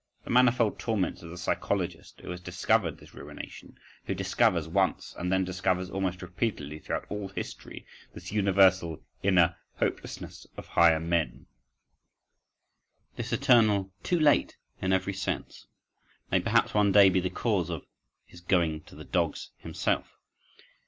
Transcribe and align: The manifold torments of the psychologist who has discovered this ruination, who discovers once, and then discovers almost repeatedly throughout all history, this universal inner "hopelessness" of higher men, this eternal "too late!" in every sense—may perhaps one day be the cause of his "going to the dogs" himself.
The 0.23 0.31
manifold 0.31 0.79
torments 0.79 1.21
of 1.21 1.29
the 1.29 1.37
psychologist 1.37 2.21
who 2.21 2.31
has 2.31 2.41
discovered 2.41 2.97
this 2.97 3.13
ruination, 3.13 3.77
who 4.05 4.15
discovers 4.15 4.67
once, 4.67 5.13
and 5.15 5.31
then 5.31 5.43
discovers 5.43 5.91
almost 5.91 6.23
repeatedly 6.23 6.79
throughout 6.79 7.05
all 7.07 7.27
history, 7.27 7.85
this 8.11 8.31
universal 8.31 9.03
inner 9.21 9.57
"hopelessness" 9.75 10.47
of 10.57 10.65
higher 10.69 10.99
men, 10.99 11.45
this 13.15 13.31
eternal 13.31 13.91
"too 14.01 14.19
late!" 14.19 14.57
in 14.81 14.91
every 14.91 15.13
sense—may 15.13 16.39
perhaps 16.39 16.73
one 16.73 16.91
day 16.91 17.07
be 17.07 17.19
the 17.19 17.29
cause 17.29 17.69
of 17.69 17.85
his 18.25 18.41
"going 18.41 18.81
to 18.85 18.95
the 18.95 19.05
dogs" 19.05 19.51
himself. 19.59 20.17